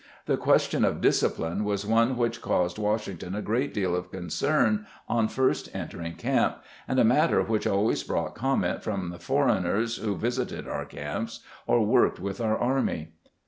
The 0.25 0.35
question 0.35 0.83
of 0.83 0.99
discipline 0.99 1.63
was 1.63 1.85
one 1.85 2.17
which 2.17 2.41
caused 2.41 2.79
Washington 2.79 3.35
a 3.35 3.41
great 3.43 3.71
deal 3.71 3.95
of 3.95 4.09
concern 4.09 4.87
on 5.07 5.27
first 5.27 5.69
entering 5.75 6.15
camp, 6.15 6.57
and 6.87 6.99
a 6.99 7.03
matter 7.03 7.43
which 7.43 7.67
always 7.67 8.01
brought 8.03 8.33
comment 8.33 8.81
from 8.81 9.11
the 9.11 9.19
foreigners 9.19 9.97
who 9.97 10.15
visited 10.17 10.67
our 10.67 10.85
camps 10.85 11.41
or 11.67 11.85
worked 11.85 12.19
with 12.19 12.41
our 12.41 12.57
army. 12.57 13.09